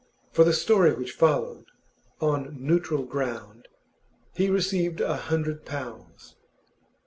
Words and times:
For 0.31 0.43
the 0.43 0.51
story 0.51 0.93
which 0.95 1.11
followed, 1.11 1.65
'On 2.21 2.57
Neutral 2.59 3.03
Ground,' 3.03 3.67
he 4.33 4.49
received 4.49 4.99
a 4.99 5.15
hundred 5.15 5.63
pounds. 5.63 6.33